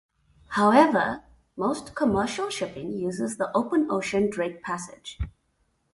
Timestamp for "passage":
4.63-5.19